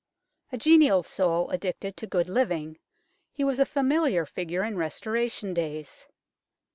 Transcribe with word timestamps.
A 0.51 0.57
genial 0.57 1.03
soul, 1.03 1.51
addicted 1.51 1.95
to 1.97 2.07
good 2.07 2.27
living, 2.27 2.79
he 3.31 3.43
was 3.43 3.59
a 3.59 3.67
familiar 3.67 4.25
figure 4.25 4.63
in 4.63 4.75
Restoration 4.75 5.53
days. 5.53 6.07